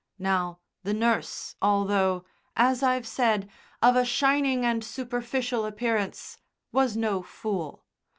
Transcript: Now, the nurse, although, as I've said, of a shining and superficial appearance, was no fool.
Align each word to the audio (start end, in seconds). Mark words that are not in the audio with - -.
Now, 0.17 0.57
the 0.81 0.95
nurse, 0.95 1.55
although, 1.61 2.25
as 2.55 2.81
I've 2.81 3.05
said, 3.05 3.47
of 3.83 3.95
a 3.95 4.03
shining 4.03 4.65
and 4.65 4.83
superficial 4.83 5.63
appearance, 5.63 6.39
was 6.71 6.97
no 6.97 7.21
fool. 7.21 7.85